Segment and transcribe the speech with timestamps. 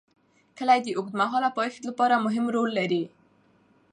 [0.57, 3.03] کلي د اوږدمهاله پایښت لپاره مهم رول لري.